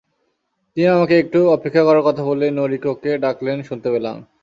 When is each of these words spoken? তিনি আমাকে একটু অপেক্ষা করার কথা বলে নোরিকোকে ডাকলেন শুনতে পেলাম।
তিনি 0.77 0.87
আমাকে 0.87 1.15
একটু 1.19 1.39
অপেক্ষা 1.55 1.81
করার 1.87 2.03
কথা 2.07 2.23
বলে 2.23 2.45
নোরিকোকে 2.51 3.11
ডাকলেন 3.17 3.57
শুনতে 3.63 3.87
পেলাম। 3.93 4.17